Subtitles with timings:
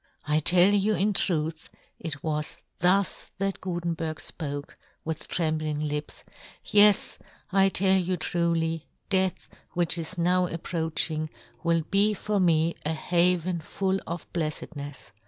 [0.27, 1.69] "I tell you in truth,"
[1.99, 4.71] it was thus that Gutenberg fpoke,
[5.05, 5.75] with tremb yohn Gutenberg.
[5.75, 6.23] 1 37 ling lips,"
[6.73, 7.19] yes,
[7.51, 11.29] I tell you truly, death," which is now approaching,
[11.63, 15.11] will be" for me a haven full of bleffednefs.